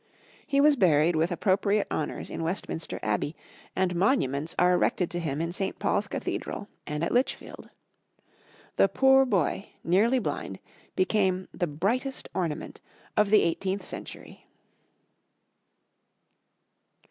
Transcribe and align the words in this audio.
He 0.47 0.59
was 0.59 0.75
buried 0.75 1.15
with 1.15 1.31
appropriate 1.31 1.85
honors 1.91 2.31
in 2.31 2.41
Westminster 2.41 2.99
Abbey, 3.03 3.35
and 3.75 3.95
monuments 3.95 4.55
are 4.57 4.73
erected 4.73 5.11
to 5.11 5.19
him 5.19 5.39
in 5.39 5.51
St. 5.51 5.77
Paul's 5.77 6.07
Cathedral, 6.07 6.67
and 6.87 7.03
at 7.03 7.11
Lichfield. 7.11 7.69
The 8.77 8.87
poor 8.89 9.27
boy, 9.27 9.69
nearly 9.83 10.17
blind, 10.17 10.57
became 10.95 11.47
"the 11.53 11.67
brightest 11.67 12.27
ornament 12.33 12.81
of 13.15 13.29
the 13.29 13.43
eighteenth 13.43 13.85
century." 13.85 14.43